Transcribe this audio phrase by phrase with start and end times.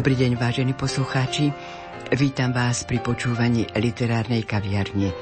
[0.00, 1.52] Dobrý deň, vážení poslucháči.
[2.16, 5.12] Vítam vás pri počúvaní literárnej kaviarne.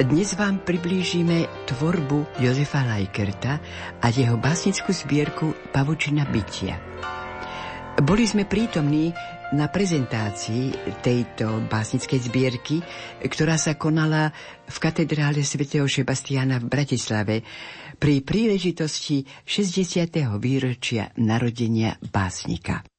[0.00, 3.60] Dnes vám priblížime tvorbu Jozefa Lajkerta
[4.00, 6.80] a jeho básnickú zbierku Pavučina bytia.
[8.00, 9.12] Boli sme prítomní
[9.52, 12.80] na prezentácii tejto básnickej zbierky,
[13.20, 14.32] ktorá sa konala
[14.64, 17.44] v katedrále svätého Sebastiana v Bratislave
[18.00, 20.08] pri príležitosti 60.
[20.40, 22.95] výročia narodenia básnika.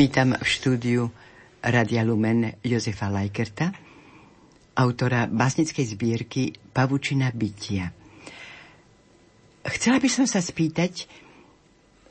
[0.00, 1.12] Vítam v štúdiu
[1.60, 3.68] Radia Lumen Jozefa Lajkerta,
[4.80, 7.92] autora básnickej zbierky Pavučina bytia.
[9.60, 11.04] Chcela by som sa spýtať,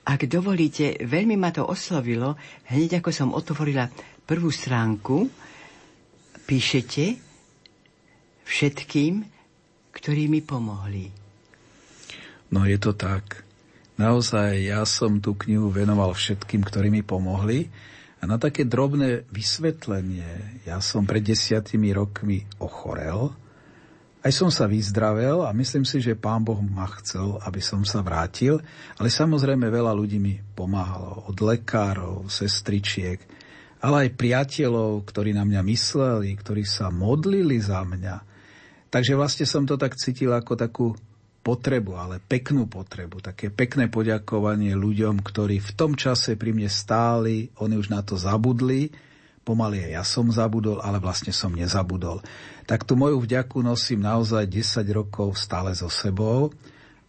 [0.06, 2.38] ak dovolíte, veľmi ma to oslovilo,
[2.70, 3.90] hneď ako som otvorila
[4.22, 5.26] prvú stránku,
[6.46, 7.18] píšete
[8.46, 9.14] všetkým,
[9.98, 11.10] ktorí mi pomohli.
[12.54, 13.49] No je to tak.
[14.00, 17.68] Naozaj ja som tú knihu venoval všetkým, ktorí mi pomohli.
[18.20, 23.32] A na také drobné vysvetlenie, ja som pred desiatimi rokmi ochorel,
[24.20, 28.04] aj som sa vyzdravel a myslím si, že pán Boh ma chcel, aby som sa
[28.04, 28.60] vrátil,
[29.00, 33.24] ale samozrejme veľa ľudí mi pomáhalo, od lekárov, sestričiek,
[33.80, 38.16] ale aj priateľov, ktorí na mňa mysleli, ktorí sa modlili za mňa.
[38.92, 40.88] Takže vlastne som to tak cítil ako takú
[41.40, 47.50] potrebu, ale peknú potrebu, také pekné poďakovanie ľuďom, ktorí v tom čase pri mne stáli,
[47.58, 48.92] oni už na to zabudli,
[49.48, 52.22] pomaly aj ja som zabudol, ale vlastne som nezabudol.
[52.70, 56.54] Tak tú moju vďaku nosím naozaj 10 rokov stále so sebou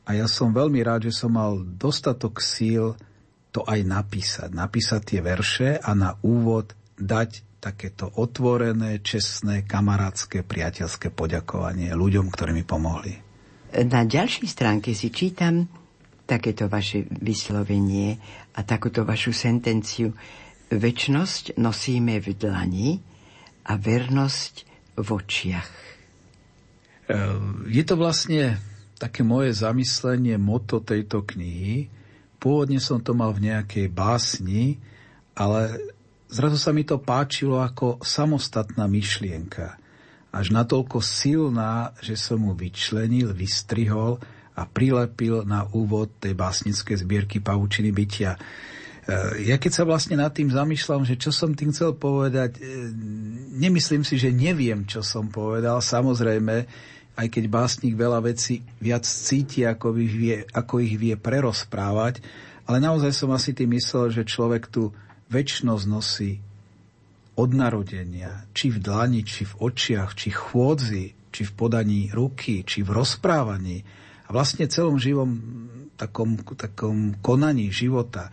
[0.08, 2.96] a ja som veľmi rád, že som mal dostatok síl
[3.50, 4.48] to aj napísať.
[4.54, 12.56] Napísať tie verše a na úvod dať takéto otvorené, čestné, kamarátske, priateľské poďakovanie ľuďom, ktorí
[12.56, 13.29] mi pomohli.
[13.70, 15.70] Na ďalšej stránke si čítam
[16.26, 18.18] takéto vaše vyslovenie
[18.58, 20.10] a takúto vašu sentenciu.
[20.70, 22.90] Večnosť nosíme v dlani
[23.66, 24.54] a vernosť
[24.98, 25.70] v očiach.
[25.70, 25.86] E,
[27.70, 28.58] je to vlastne
[28.98, 31.90] také moje zamyslenie, moto tejto knihy.
[32.42, 34.82] Pôvodne som to mal v nejakej básni,
[35.34, 35.78] ale
[36.26, 39.79] zrazu sa mi to páčilo ako samostatná myšlienka
[40.30, 44.22] až natoľko silná, že som mu vyčlenil, vystrihol
[44.54, 48.38] a prilepil na úvod tej básnickej zbierky Pavučiny bytia.
[48.38, 48.40] E,
[49.50, 52.94] ja keď sa vlastne nad tým zamýšľam, že čo som tým chcel povedať, e,
[53.58, 55.82] nemyslím si, že neviem, čo som povedal.
[55.82, 56.66] Samozrejme,
[57.18, 62.22] aj keď básnik veľa vecí viac cíti, ako ich vie, ako ich vie prerozprávať,
[62.70, 64.94] ale naozaj som asi tým myslel, že človek tu
[65.26, 66.38] väčšnosť nosí
[67.40, 72.84] od narodenia, či v dlani, či v očiach, či chôdzi, či v podaní ruky, či
[72.84, 73.80] v rozprávaní
[74.26, 75.40] a vlastne celom živom
[75.96, 78.28] takom, takom konaní života.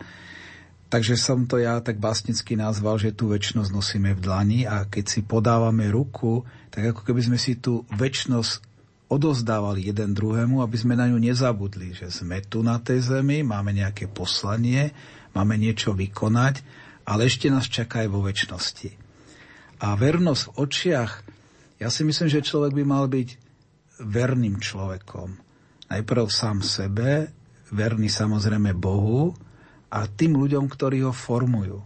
[0.88, 5.04] Takže som to ja tak básnicky nazval, že tú väčšnosť nosíme v dlani a keď
[5.04, 8.68] si podávame ruku, tak ako keby sme si tú väčšnosť
[9.08, 13.72] odozdávali jeden druhému, aby sme na ňu nezabudli, že sme tu na tej zemi, máme
[13.72, 14.92] nejaké poslanie,
[15.32, 16.60] máme niečo vykonať,
[17.08, 18.92] ale ešte nás čaká aj vo väčšnosti.
[19.80, 21.12] A vernosť v očiach,
[21.80, 23.28] ja si myslím, že človek by mal byť
[24.04, 25.40] verným človekom.
[25.88, 27.32] Najprv sám sebe,
[27.72, 29.32] verný samozrejme Bohu
[29.88, 31.80] a tým ľuďom, ktorí ho formujú.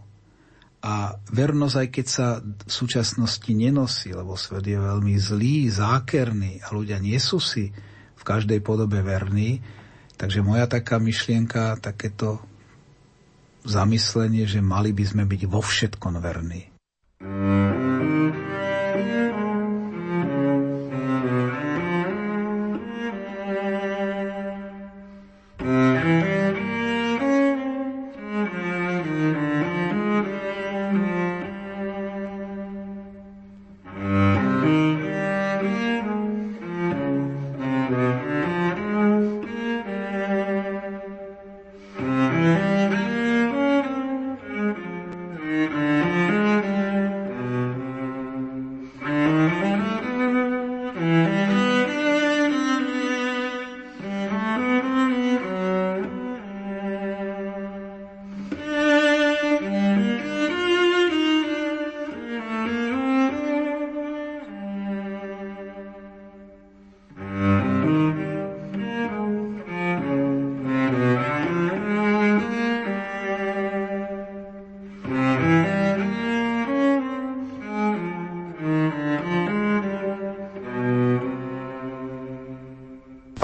[0.83, 6.75] A vernosť, aj keď sa v súčasnosti nenosí, lebo svet je veľmi zlý, zákerný a
[6.75, 7.71] ľudia nie sú si
[8.19, 9.63] v každej podobe verní,
[10.19, 12.43] takže moja taká myšlienka, takéto
[13.65, 16.73] zamyslenie, že mali by sme byť vo všetkom verní.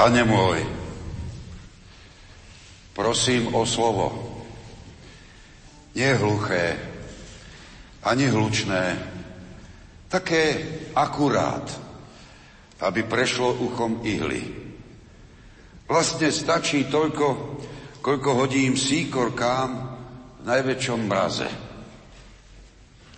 [0.08, 0.64] Pane môj,
[2.96, 4.08] prosím o slovo.
[5.92, 6.80] Nie hluché,
[8.00, 8.96] ani hlučné,
[10.08, 10.64] také
[10.96, 11.68] akurát,
[12.80, 14.48] aby prešlo uchom ihly.
[15.84, 17.60] Vlastne stačí toľko,
[18.00, 19.70] koľko hodím síkorkám
[20.40, 21.48] v najväčšom mraze.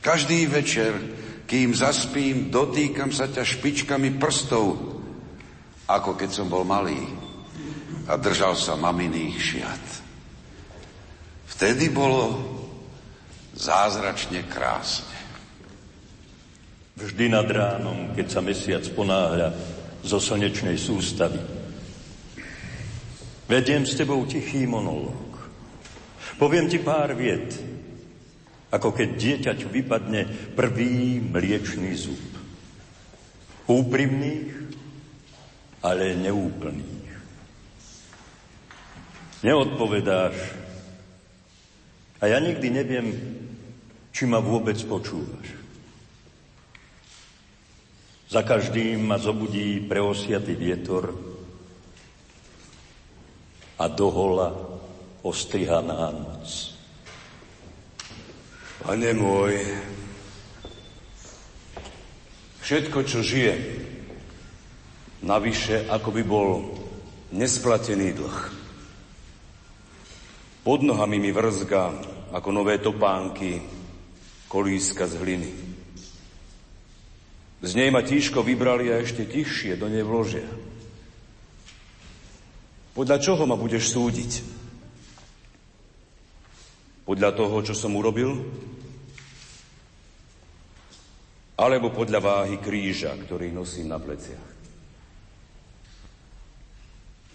[0.03, 0.99] Každý večer,
[1.47, 4.99] kým zaspím, dotýkam sa ťa špičkami prstov,
[5.99, 7.01] ako keď som bol malý
[8.07, 9.87] a držal sa maminých šiat.
[11.57, 12.39] Vtedy bolo
[13.55, 15.19] zázračne krásne.
[17.01, 19.57] Vždy nad ránom, keď sa mesiac ponáhľa
[20.05, 21.41] zo slnečnej sústavy.
[23.51, 25.37] Vediem s tebou tichý monológ.
[26.39, 27.53] Poviem ti pár viet,
[28.71, 32.23] ako keď dieťaťu vypadne prvý mliečný zub.
[33.67, 34.80] Úprimných,
[35.81, 37.09] ale neúplných.
[39.41, 40.37] Neodpovedáš.
[42.21, 43.07] A ja nikdy neviem,
[44.13, 45.57] či ma vôbec počúvaš.
[48.31, 51.11] Za každým ma zobudí preosiatý vietor
[53.81, 54.53] a dohola
[55.25, 56.77] ostrihaná noc.
[58.85, 59.57] Pane môj,
[62.61, 63.80] všetko, čo žije,
[65.21, 66.49] Navyše, ako by bol
[67.37, 68.39] nesplatený dlh.
[70.65, 71.93] Pod nohami mi vrzga
[72.33, 73.61] ako nové topánky
[74.49, 75.51] kolíska z hliny.
[77.61, 80.49] Z nej ma tížko vybrali a ešte tichšie do nej vložia.
[82.97, 84.33] Podľa čoho ma budeš súdiť?
[87.05, 88.41] Podľa toho, čo som urobil?
[91.61, 94.60] Alebo podľa váhy kríža, ktorý nosím na pleciach?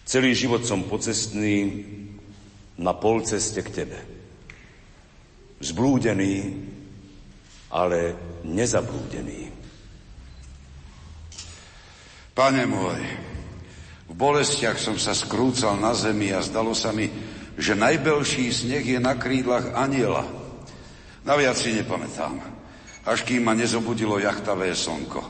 [0.05, 1.81] Celý život som pocestný
[2.77, 3.99] na polceste k Tebe.
[5.57, 6.61] Zblúdený,
[7.73, 8.13] ale
[8.45, 9.49] nezablúdený.
[12.37, 13.01] Pane môj,
[14.05, 17.09] v bolestiach som sa skrúcal na zemi a zdalo sa mi,
[17.57, 20.21] že najbelší sneh je na krídlach aniela.
[21.25, 22.37] Naviac si nepamätám,
[23.09, 25.23] až kým ma nezobudilo jachtavé slnko.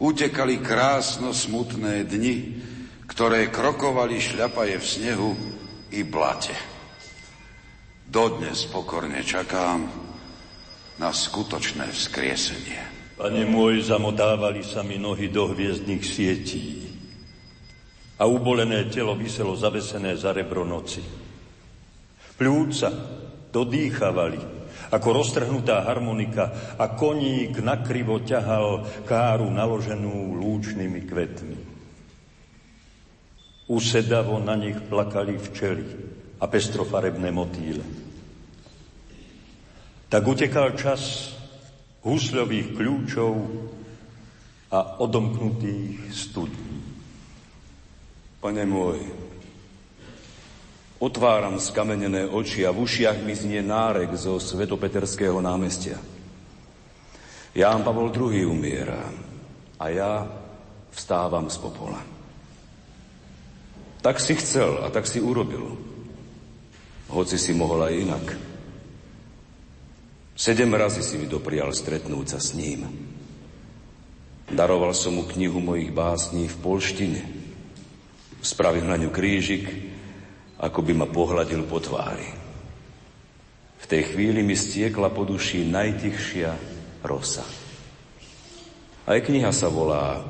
[0.00, 2.36] Utekali krásno smutné dni,
[3.12, 5.30] ktoré krokovali šľapaje v snehu
[5.92, 6.56] i blate.
[8.08, 9.84] Dodnes pokorne čakám
[10.96, 12.80] na skutočné vzkriesenie.
[13.20, 16.88] Pane môj, zamotávali sa mi nohy do hviezdnych sietí
[18.16, 21.04] a ubolené telo vyselo zavesené za rebro noci.
[22.40, 22.88] Pľúca
[23.52, 24.40] dodýchavali
[24.88, 31.56] ako roztrhnutá harmonika a koník nakrivo ťahal káru naloženú lúčnými kvetmi.
[33.70, 35.86] Usedavo na nich plakali včely
[36.42, 37.84] a pestrofarebné motýle.
[40.10, 41.32] Tak utekal čas
[42.02, 43.32] husľových kľúčov
[44.74, 46.80] a odomknutých studní.
[48.42, 48.98] Pane môj,
[50.98, 55.96] otváram skamenené oči a v ušiach mi znie nárek zo Svetopeterského námestia.
[57.52, 59.12] Ján Pavol II umiera
[59.78, 60.24] a ja
[60.90, 62.21] vstávam z popola.
[64.02, 65.78] Tak si chcel a tak si urobil.
[67.06, 68.26] Hoci si mohol aj inak.
[70.34, 72.82] Sedem razy si mi doprial stretnúť sa s ním.
[74.50, 77.22] Daroval som mu knihu mojich básní v polštine.
[78.42, 79.70] Spravil na ňu krížik,
[80.58, 82.26] ako by ma pohľadil po tvári.
[83.82, 86.50] V tej chvíli mi stiekla po duši najtichšia
[87.06, 87.46] rosa.
[89.06, 90.22] Aj kniha sa volá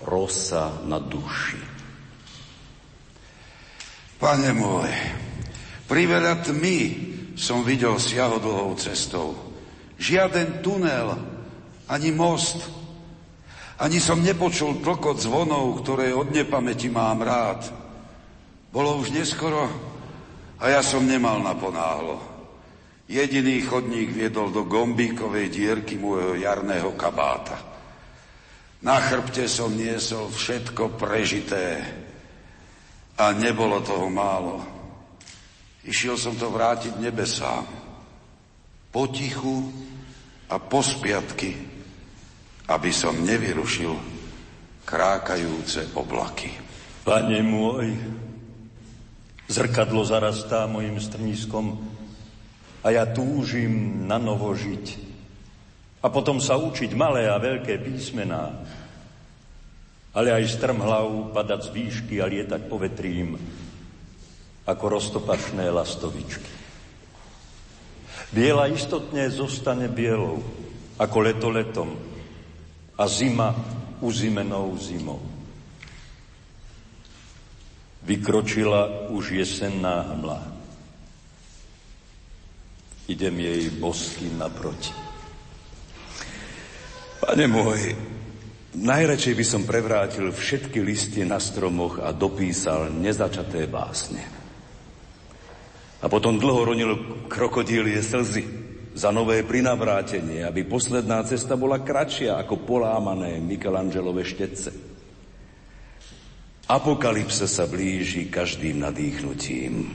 [0.00, 1.69] Rosa na duši.
[4.20, 4.92] Pane môj,
[5.88, 6.78] priveľa tmy
[7.40, 9.32] som videl siahodlhou cestou.
[9.96, 11.16] Žiaden tunel,
[11.88, 12.60] ani most,
[13.80, 17.64] ani som nepočul tlkot zvonov, ktoré od nepamäti mám rád.
[18.68, 19.64] Bolo už neskoro
[20.60, 22.20] a ja som nemal naponáhlo.
[23.08, 27.56] Jediný chodník viedol do gombíkovej dierky môjho jarného kabáta.
[28.84, 31.80] Na chrbte som niesol všetko prežité
[33.20, 34.64] a nebolo toho málo.
[35.84, 37.68] Išiel som to vrátiť nebesám.
[38.88, 39.68] Potichu
[40.48, 41.52] a pospiatky,
[42.72, 43.92] aby som nevyrušil
[44.88, 46.50] krákajúce oblaky.
[47.04, 47.92] Pane môj,
[49.46, 51.76] zrkadlo zarastá mojim strniskom
[52.80, 55.12] a ja túžim na novo žiť.
[56.00, 58.56] A potom sa učiť malé a veľké písmená,
[60.10, 63.38] ale aj strmhlav padať z výšky a lietať povetrím,
[64.66, 66.50] ako roztopačné lastovičky.
[68.30, 70.38] Biela istotne zostane bielou,
[70.98, 71.90] ako leto letom
[72.94, 73.54] a zima
[73.98, 75.22] uzimenou zimou.
[78.06, 80.40] Vykročila už jesenná hmla.
[83.10, 84.94] Idem jej bosky naproti.
[87.20, 87.98] Pane môj,
[88.74, 94.22] najradšej by som prevrátil všetky listy na stromoch a dopísal nezačaté básne.
[96.00, 96.92] A potom dlho ronil
[97.28, 98.42] krokodílie slzy
[98.96, 104.70] za nové prinavrátenie, aby posledná cesta bola kratšia ako polámané Michelangelové štetce.
[106.70, 109.90] Apokalypse sa blíži každým nadýchnutím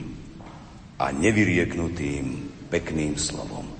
[0.96, 2.24] a nevyrieknutým
[2.72, 3.75] pekným slovom.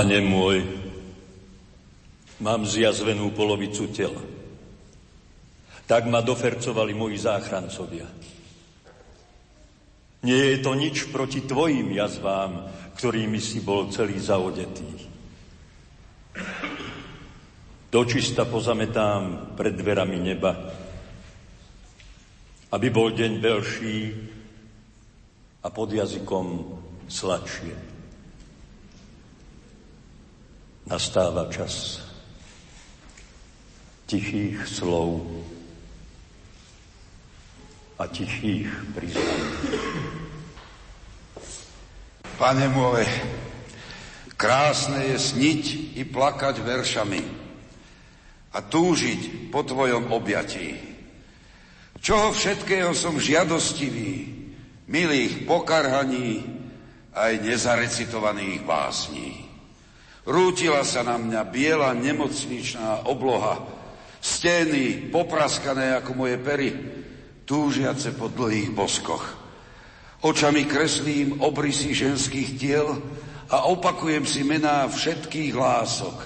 [0.00, 0.64] Pane môj,
[2.40, 4.24] Mám zjazvenú polovicu tela.
[5.84, 8.08] Tak ma dofercovali moji záchrancovia.
[10.24, 12.64] Nie je to nič proti tvojim jazvám,
[12.96, 14.88] ktorými si bol celý zaodetý.
[17.92, 20.56] Dočista pozametám pred dverami neba,
[22.72, 23.96] aby bol deň veľší
[25.60, 26.46] a pod jazykom
[27.04, 27.89] sladšie.
[30.90, 32.02] Nastáva čas
[34.10, 35.22] tichých slov
[37.94, 39.78] a tichých priznaní.
[42.34, 43.06] Pane môj,
[44.34, 47.22] krásne je sniť i plakať veršami
[48.50, 50.74] a túžiť po Tvojom objatí.
[52.02, 54.26] Čoho všetkého som žiadostivý,
[54.90, 56.42] milých pokarhaní
[57.14, 59.49] aj nezarecitovaných básní.
[60.28, 63.80] Rútila sa na mňa biela nemocničná obloha,
[64.20, 66.70] Stény popraskané ako moje pery,
[67.48, 69.24] túžiace po dlhých boskoch.
[70.20, 73.00] Očami kreslím obrysy ženských tiel
[73.48, 76.16] a opakujem si mená všetkých lások.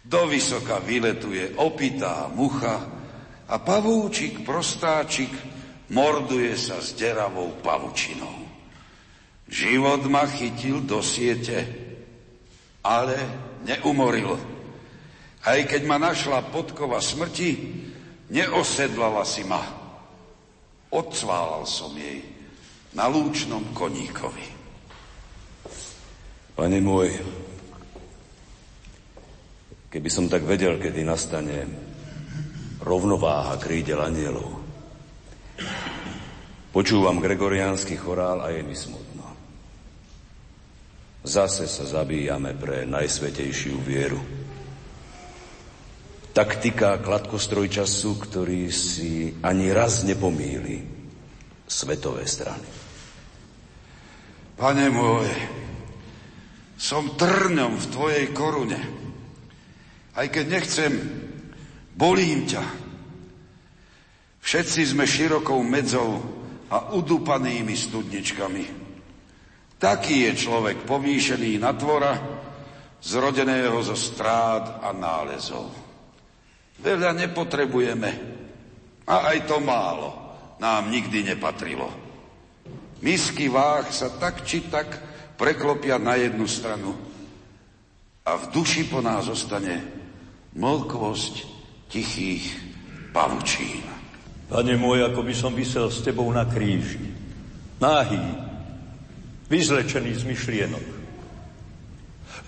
[0.00, 2.88] Do vysoka vyletuje opitá mucha
[3.44, 5.28] a pavúčik prostáčik
[5.92, 8.48] morduje sa s deravou pavučinou.
[9.44, 11.87] Život ma chytil do siete,
[12.88, 13.16] ale
[13.68, 14.40] neumoril.
[15.44, 17.50] Aj keď ma našla podkova smrti,
[18.32, 19.60] neosedlala si ma.
[20.88, 22.24] Odsválal som jej
[22.96, 24.56] na lúčnom koníkovi.
[26.56, 27.12] Pane môj,
[29.92, 31.68] keby som tak vedel, kedy nastane
[32.80, 34.58] rovnováha krídel anielov.
[36.72, 39.07] Počúvam gregoriánsky chorál a je mi smutno.
[41.26, 44.38] Zase sa zabíjame pre najsvetejšiu vieru
[46.38, 50.86] taktika kladkostroj času, ktorý si ani raz nepomíli
[51.66, 52.62] svetové strany.
[54.54, 55.26] Pane môj,
[56.78, 58.78] som trňom v tvojej korune.
[60.14, 60.92] Aj keď nechcem,
[61.98, 62.62] bolím ťa.
[64.38, 66.22] Všetci sme širokou medzou
[66.70, 68.87] a udupanými studničkami.
[69.78, 72.18] Taký je človek povýšený na tvora,
[72.98, 75.70] zrodeného zo strád a nálezov.
[76.82, 78.10] Veľa nepotrebujeme.
[79.08, 81.88] A aj to málo nám nikdy nepatrilo.
[82.98, 84.90] Misky váh sa tak či tak
[85.38, 86.98] preklopia na jednu stranu
[88.26, 89.80] a v duši po nás zostane
[90.58, 91.34] mlkvosť
[91.88, 92.44] tichých
[93.14, 93.86] pavučín.
[94.50, 97.00] Pane môj, ako by som vysel s tebou na kríži.
[97.78, 98.47] Náhý,
[99.48, 100.86] vyzlečený z myšlienok.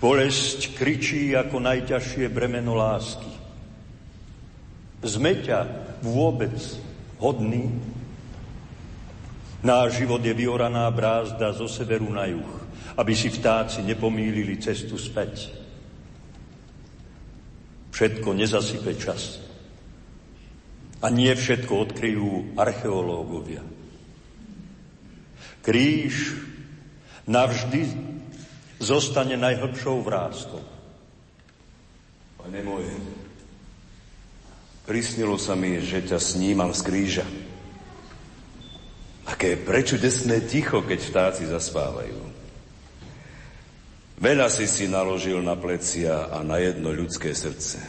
[0.01, 3.29] Bolesť kričí ako najťažšie bremeno lásky.
[5.01, 5.37] Sme
[6.01, 6.57] vôbec
[7.21, 7.69] hodný?
[9.61, 12.53] Náš život je vyoraná brázda zo severu na juh,
[12.97, 15.53] aby si vtáci nepomýlili cestu späť.
[17.93, 19.37] Všetko nezasype čas.
[21.01, 23.61] A nie všetko odkryjú archeológovia.
[25.61, 26.33] Kríž
[27.31, 27.87] navždy
[28.83, 30.59] zostane najhlbšou vrázkou.
[32.43, 32.83] Pane môj,
[34.81, 37.27] Prisnilo sa mi, že ťa snímam z kríža.
[39.29, 42.17] Aké prečudesné ticho, keď vtáci zaspávajú.
[44.19, 47.79] Veľa si si naložil na plecia a na jedno ľudské srdce.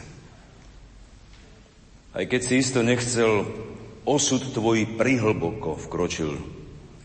[2.13, 3.51] Aj keď si isto nechcel,
[4.05, 6.37] osud tvoj prihlboko vkročil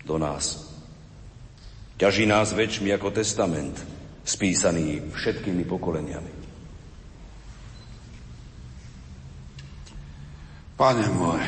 [0.04, 0.67] do nás.
[1.98, 3.74] Ťaží nás väčšmi ako testament,
[4.22, 6.32] spísaný všetkými pokoleniami.
[10.78, 11.42] Pane môj,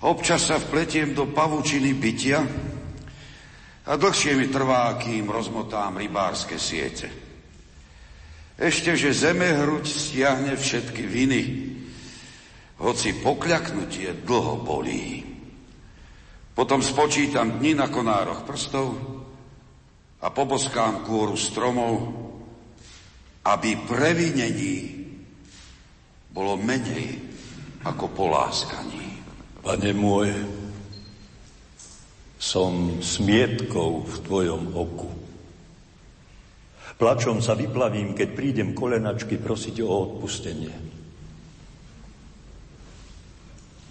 [0.00, 2.40] občas sa vpletiem do pavučiny bytia
[3.84, 7.12] a dlhšie mi trvá, kým rozmotám rybárske siete.
[8.56, 11.42] Ešte, že zeme hruď stiahne všetky viny,
[12.80, 15.31] hoci pokľaknutie dlho bolí.
[16.52, 18.92] Potom spočítam dni na konároch prstov
[20.20, 22.12] a poboskám kôru stromov,
[23.48, 25.00] aby previnení
[26.28, 27.16] bolo menej
[27.88, 29.16] ako poláskaní.
[29.64, 30.28] Pane môj,
[32.36, 35.10] som smietkou v tvojom oku.
[37.00, 40.74] Plačom sa vyplavím, keď prídem kolenačky prosiť o odpustenie.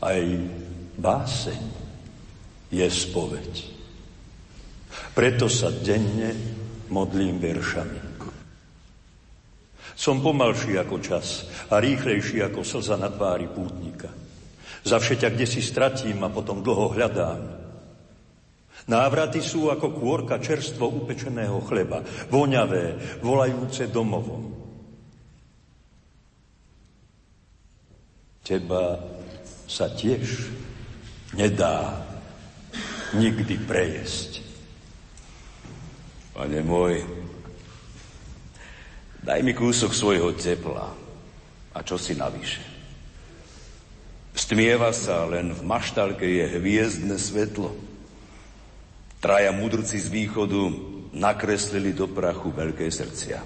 [0.03, 0.21] Aj
[0.95, 1.80] báseň
[2.71, 3.53] je spoveď.
[5.11, 6.31] Preto sa denne
[6.87, 8.11] modlím veršami.
[10.01, 14.09] Som pomalší ako čas a rýchlejší ako slza na tvári pútnika.
[14.81, 17.41] Zavše ťa kde si stratím a potom dlho hľadám.
[18.89, 22.01] Návraty sú ako kôrka čerstvo upečeného chleba,
[22.33, 24.57] voňavé, volajúce domovom.
[28.41, 28.97] Teba
[29.69, 30.49] sa tiež
[31.37, 32.09] nedá
[33.15, 34.43] nikdy prejesť.
[36.31, 37.03] Pane môj,
[39.21, 40.89] daj mi kúsok svojho tepla
[41.75, 42.63] a čo si navyše.
[44.31, 47.75] Stmieva sa, len v maštalke je hviezdne svetlo.
[49.19, 50.71] Traja mudrci z východu
[51.11, 53.43] nakreslili do prachu veľké srdcia.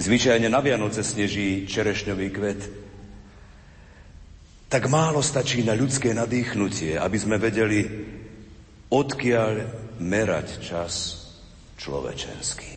[0.00, 2.60] Zvyčajne na Vianoce sneží čerešňový kvet.
[4.66, 7.86] Tak málo stačí na ľudské nadýchnutie, aby sme vedeli,
[8.90, 9.66] odkiaľ
[9.98, 10.92] merať čas
[11.80, 12.75] človečenský.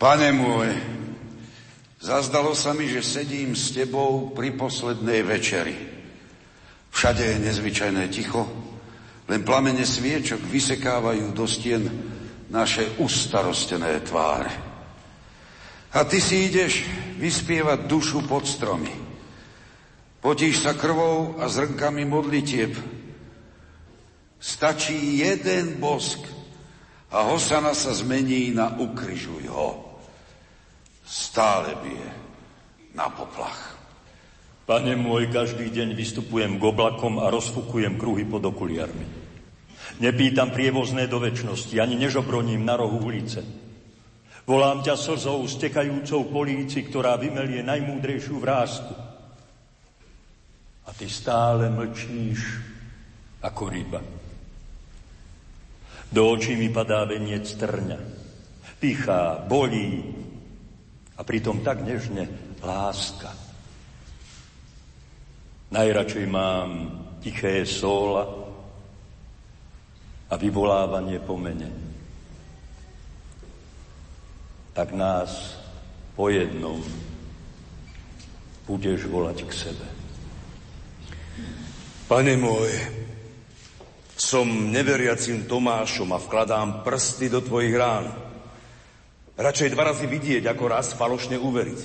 [0.00, 0.72] Pane môj,
[2.00, 5.76] zazdalo sa mi, že sedím s tebou pri poslednej večeri.
[6.88, 8.48] Všade je nezvyčajné ticho,
[9.28, 11.84] len plamene sviečok vysekávajú do stien
[12.48, 14.48] naše ustarostené tváre.
[15.92, 16.80] A ty si ideš
[17.20, 18.96] vyspievať dušu pod stromy.
[20.24, 22.72] Potíš sa krvou a zrnkami modlitieb.
[24.40, 26.24] Stačí jeden bosk
[27.12, 29.89] a Hosana sa zmení na ukryžuj ho
[31.10, 32.10] stále bije
[32.94, 33.74] na poplach.
[34.70, 39.02] Pane môj, každý deň vystupujem k oblakom a rozfukujem kruhy pod okuliarmi.
[39.98, 43.42] Nepýtam prievozné do väčšnosti, ani nežobroním na rohu ulice.
[44.46, 48.94] Volám ťa slzou stekajúcou políci, ktorá vymelie najmúdrejšiu vrázku.
[50.86, 52.38] A ty stále mlčíš
[53.42, 54.00] ako ryba.
[56.10, 57.98] Do očí mi padá veniec trňa.
[58.78, 60.02] Pichá, bolí,
[61.20, 62.24] a pritom tak nežne
[62.64, 63.28] láska.
[65.68, 66.68] Najradšej mám
[67.20, 68.24] tiché sóla
[70.32, 71.68] a vyvolávanie po mene.
[74.72, 75.60] Tak nás
[76.16, 76.80] po jednom
[78.64, 79.86] budeš volať k sebe.
[82.08, 82.70] Pane môj,
[84.14, 88.29] som neveriacím Tomášom a vkladám prsty do tvojich rán.
[89.40, 91.80] Radšej dva razy vidieť, ako raz falošne uveriť.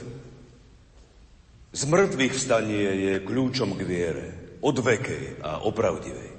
[1.72, 4.28] Z mŕtvych vstanie je kľúčom k viere,
[4.60, 6.36] odvekej a opravdivej.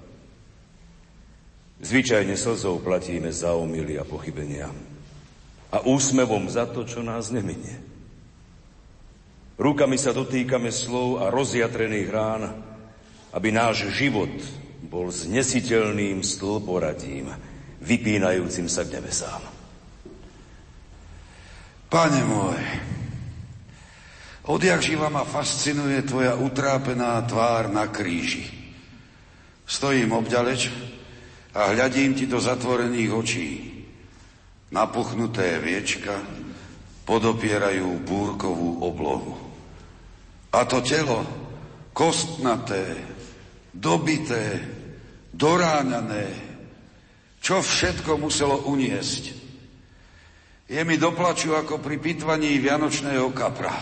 [1.81, 4.69] Zvyčajne slzou platíme za omily a pochybenia.
[5.73, 7.81] A úsmevom za to, čo nás neminie.
[9.57, 12.43] Rukami sa dotýkame slov a rozjatrených rán,
[13.33, 14.33] aby náš život
[14.85, 17.33] bol znesiteľným stĺporadím,
[17.81, 19.56] vypínajúcim sa k nebesám.
[21.87, 22.59] Pane môj,
[24.51, 28.43] odjak živa ma fascinuje tvoja utrápená tvár na kríži.
[29.63, 30.71] Stojím obďaleč
[31.55, 33.51] a hľadím ti do zatvorených očí.
[34.75, 36.19] Napuchnuté viečka
[37.07, 39.39] podopierajú búrkovú oblohu.
[40.51, 41.23] A to telo,
[41.95, 42.99] kostnaté,
[43.71, 44.59] dobité,
[45.31, 46.27] doráňané,
[47.39, 49.46] čo všetko muselo uniesť.
[50.67, 53.75] Je mi doplaču ako pri pitvaní vianočného kapra,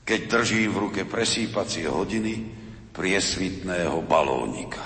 [0.00, 2.40] keď držím v ruke presýpacie hodiny
[2.88, 4.80] priesvitného balónika.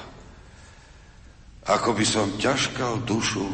[1.71, 3.47] Ako by som ťažkal dušu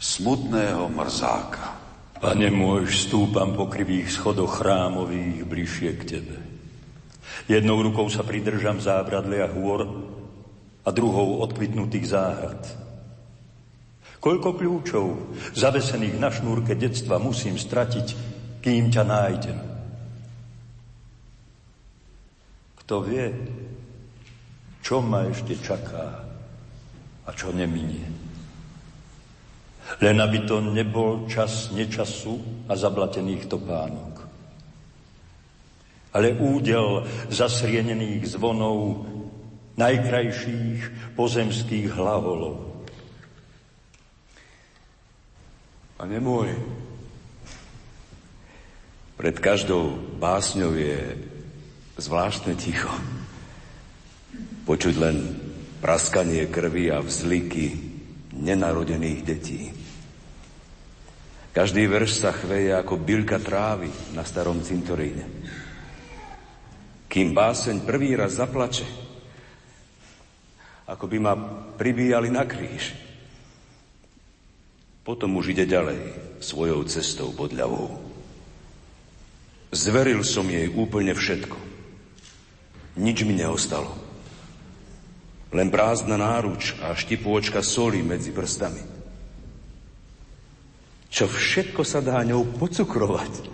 [0.00, 1.76] smutného mrzáka.
[2.18, 6.36] Pane môj, stúpam po krivých schodoch chrámových bližšie k Tebe.
[7.46, 9.86] Jednou rukou sa pridržam zábradlia hôr
[10.82, 12.79] a druhou odkvitnutých záhrad.
[14.20, 15.06] Koľko kľúčov,
[15.56, 18.06] zavesených na šnúrke detstva, musím stratiť,
[18.60, 19.58] kým ťa nájdem.
[22.84, 23.32] Kto vie,
[24.84, 26.20] čo ma ešte čaká
[27.24, 28.04] a čo neminie.
[30.04, 34.14] Len aby to nebol čas nečasu a zablatených topánok.
[36.12, 39.08] Ale údel zasrienených zvonov
[39.80, 42.69] najkrajších pozemských hlavolov.
[46.00, 46.48] Pane môj,
[49.20, 50.96] pred každou básňou je
[52.00, 52.88] zvláštne ticho.
[54.64, 55.36] Počuť len
[55.84, 57.76] praskanie krvi a vzliky
[58.32, 59.68] nenarodených detí.
[61.52, 65.28] Každý verš sa chveje ako bylka trávy na starom cintoríne.
[67.12, 68.88] Kým báseň prvý raz zaplače,
[70.88, 71.36] ako by ma
[71.76, 73.09] pribíjali na kríž.
[75.10, 75.98] Potom už ide ďalej
[76.38, 77.98] svojou cestou bodľavou.
[79.74, 81.58] Zveril som jej úplne všetko.
[83.02, 83.90] Nič mi neostalo.
[85.50, 89.00] Len prázdna náruč a štipôčka soli medzi prstami
[91.10, 93.50] čo všetko sa dá ňou pocukrovať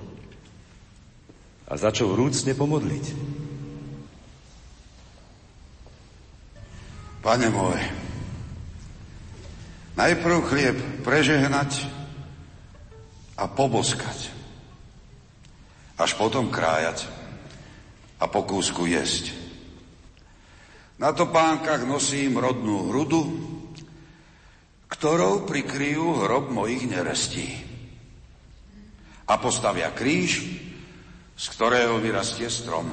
[1.67, 3.05] a za čo vrúcne pomodliť.
[7.25, 7.81] Pane môj,
[9.97, 11.89] najprv chlieb prežehnať
[13.41, 14.29] a poboskať,
[15.97, 17.09] až potom krájať
[18.21, 19.33] a po kúsku jesť.
[20.97, 23.25] Na topánkach nosím rodnú hrudu,
[24.89, 27.49] ktorou prikryjú hrob mojich nerestí.
[29.29, 30.41] A postavia kríž,
[31.37, 32.89] z ktorého vyrastie strom,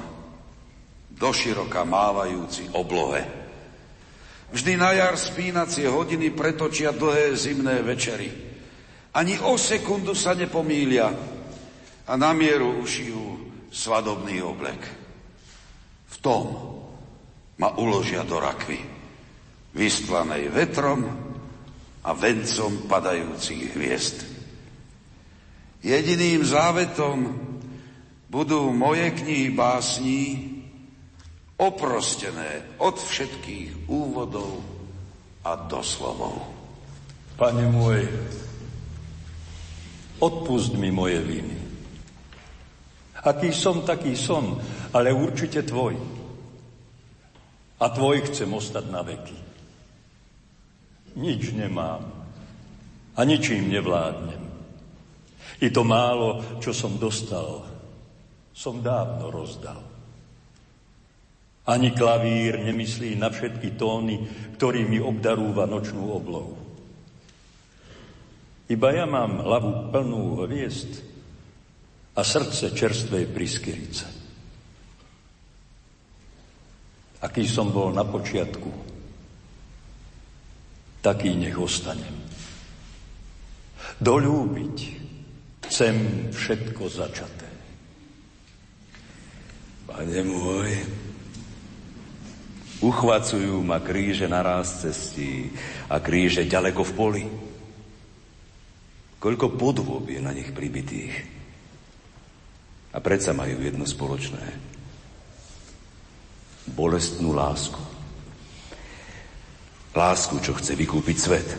[1.16, 3.43] doširoka mávajúci oblohe.
[4.54, 8.30] Vždy na jar spínacie hodiny pretočia dlhé zimné večery.
[9.18, 11.10] Ani o sekundu sa nepomília
[12.06, 14.78] a na mieru ušijú svadobný oblek.
[16.06, 16.46] V tom
[17.58, 18.78] ma uložia do rakvy,
[19.74, 21.02] vystlanej vetrom
[22.06, 24.18] a vencom padajúcich hviezd.
[25.82, 27.18] Jediným závetom
[28.30, 30.53] budú moje knihy básní
[31.58, 34.64] oprostené od všetkých úvodov
[35.46, 36.40] a doslovov.
[37.38, 38.06] Pane môj,
[40.22, 41.60] odpust mi moje viny.
[43.24, 44.60] Aký som, taký som,
[44.92, 45.96] ale určite tvoj.
[47.80, 49.40] A tvoj chcem ostať na veky.
[51.14, 52.04] Nič nemám
[53.14, 54.44] a ničím nevládnem.
[55.62, 57.64] I to málo, čo som dostal,
[58.52, 59.93] som dávno rozdal.
[61.64, 64.20] Ani klavír nemyslí na všetky tóny,
[64.60, 66.60] ktorými obdarúva nočnú oblohu.
[68.68, 70.92] Iba ja mám hlavu plnú hviezd
[72.16, 74.08] a srdce čerstvej priskyrice.
[77.24, 78.72] Aký som bol na počiatku,
[81.00, 82.24] taký nech ostanem.
[84.04, 84.78] Dolúbiť
[85.68, 87.48] chcem všetko začaté.
[89.88, 90.70] Pane môj,
[92.84, 95.56] uchvacujú ma kríže na ráz cestí
[95.88, 97.24] a kríže ďaleko v poli.
[99.24, 101.16] Koľko podôb je na nich pribitých.
[102.92, 104.44] A predsa majú jedno spoločné.
[106.76, 107.80] Bolestnú lásku.
[109.96, 111.50] Lásku, čo chce vykúpiť svet.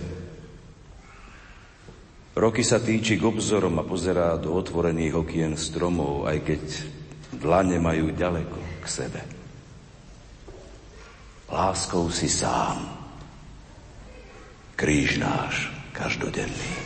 [2.34, 6.62] Roky sa týči k obzorom a pozerá do otvorených okien stromov, aj keď
[7.38, 9.33] dlane majú ďaleko k sebe.
[11.54, 12.82] Láskou si sám.
[14.74, 16.83] Kríž náš každodenný.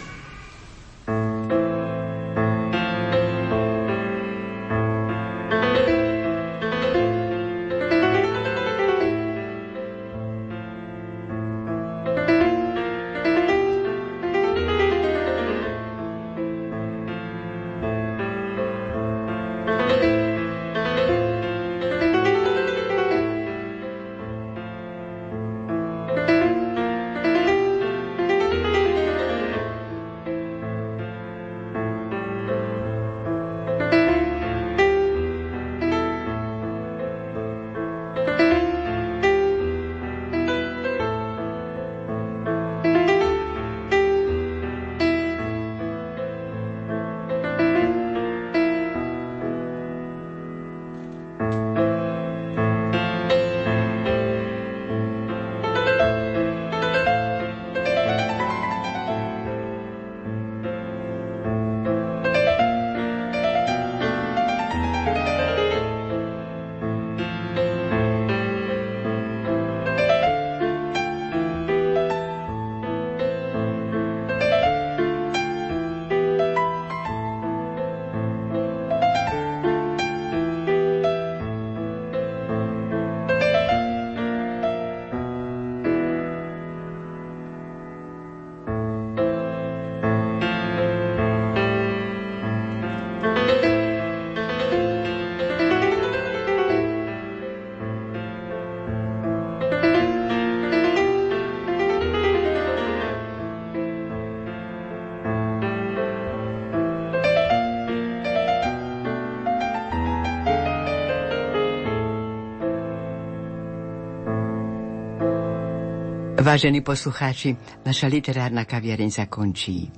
[116.38, 119.90] Vážení poslucháči, naša literárna kaviareň sa končí.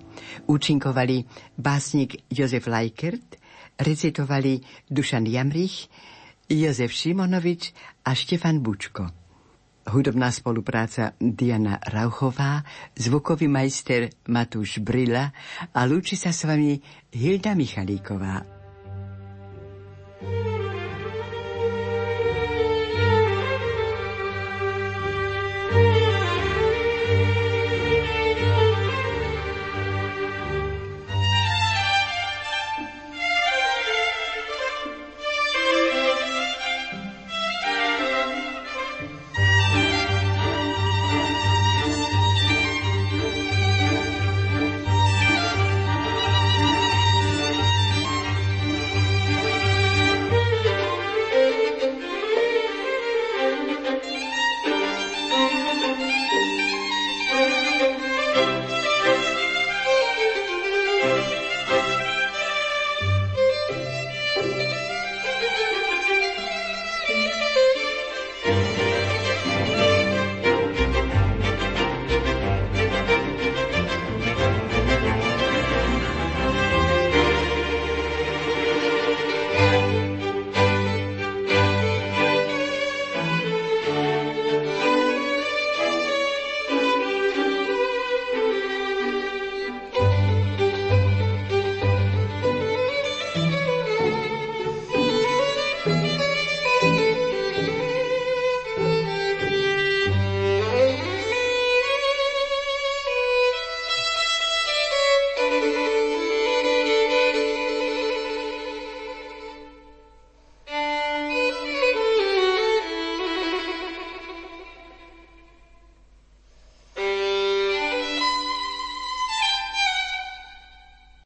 [0.48, 3.36] Účinkovali básnik Jozef Lajkert,
[3.76, 5.92] recitovali Dušan Jamrich,
[6.48, 7.76] Jozef Šimonovič
[8.08, 9.04] a Štefan Bučko.
[9.92, 12.64] Hudobná spolupráca Diana Rauchová,
[12.96, 15.28] zvukový majster Matúš Brila
[15.76, 16.80] a lúči sa s vami
[17.12, 18.48] Hilda Michalíková.
[20.20, 20.59] thank you